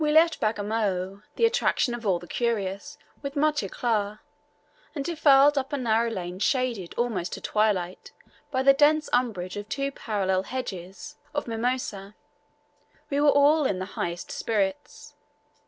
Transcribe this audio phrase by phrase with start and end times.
[0.03, 4.17] We left Bagamoyo the attraction of all the curious, with much eclat,
[4.95, 8.11] and defiled up a narrow lane shaded almost to twilight
[8.49, 12.13] by the dense umbrage of two parallel hedges of mimosas.
[13.11, 15.13] We were all in the highest spirits.